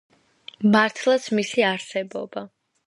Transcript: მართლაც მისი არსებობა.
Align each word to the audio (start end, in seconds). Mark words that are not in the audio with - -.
მართლაც 0.75 1.29
მისი 1.41 1.69
არსებობა. 1.75 2.47